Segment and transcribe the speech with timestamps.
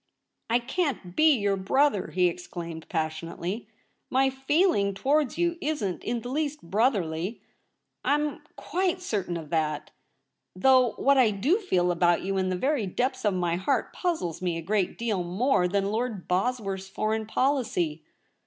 [0.49, 3.67] 'I can't be your brother!' he exclaimed passionately.'
[4.09, 7.43] My feeling towards you isn't in the least brotherly,
[8.03, 9.91] I'm quite certain of that;
[10.55, 14.41] though what I do feel about you in the very depths of my heart puzzles
[14.41, 18.03] me a great deal more than Lord Bosworth's foreign policy.